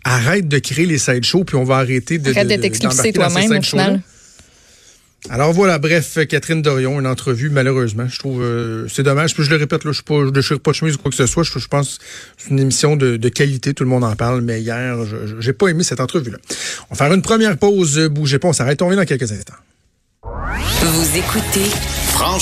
arrête 0.05 0.49
de 0.49 0.59
créer 0.59 0.87
les 0.87 0.99
sideshows, 0.99 1.45
puis 1.45 1.57
on 1.57 1.65
va 1.65 1.77
arrêter 1.77 2.19
de. 2.19 2.31
Arrête 2.31 2.49
d'être 2.49 2.65
explicité 2.65 3.13
toi-même, 3.13 3.51
au 3.51 3.63
final. 3.63 4.01
Alors 5.29 5.53
voilà, 5.53 5.79
bref, 5.79 6.19
Catherine 6.29 6.63
Dorion, 6.63 6.99
une 6.99 7.07
entrevue, 7.07 7.51
malheureusement. 7.51 8.09
Je 8.09 8.19
trouve 8.19 8.43
euh, 8.43 8.89
c'est 8.89 9.03
dommage. 9.03 9.35
Puis 9.35 9.45
je 9.45 9.51
le 9.51 9.57
répète, 9.57 9.85
là, 9.85 9.93
je 9.93 10.01
ne 10.13 10.31
déchire 10.31 10.59
pas 10.61 10.71
de 10.71 10.77
chemise 10.77 10.95
ou 10.95 10.99
quoi 10.99 11.11
que 11.11 11.17
ce 11.17 11.27
soit. 11.27 11.43
Je, 11.43 11.69
pense 11.69 11.99
que 11.99 12.05
c'est 12.39 12.51
une 12.51 12.59
émission 12.59 12.97
de, 12.97 13.29
qualité, 13.29 13.75
tout 13.75 13.85
le 13.85 13.91
monde 13.91 14.05
en 14.05 14.17
parle, 14.17 14.41
mais 14.41 14.63
hier, 14.63 14.97
je 15.05 15.47
n'ai 15.47 15.53
pas 15.53 15.69
aimé 15.69 15.83
cette 15.83 16.01
entrevue-là. 16.01 16.39
On 16.89 16.95
va 16.95 17.05
faire 17.05 17.15
une 17.15 17.23
première 17.23 17.59
pause, 17.59 17.99
bougez 18.11 18.39
pas, 18.39 18.49
on 18.49 18.53
s'arrête, 18.55 18.81
on 18.81 18.87
revient 18.87 18.97
dans 18.97 19.05
quelques 19.05 19.31
instants. 19.31 19.55
Vous 20.23 21.19
écoutez 21.19 21.67
Franchement. 22.09 22.41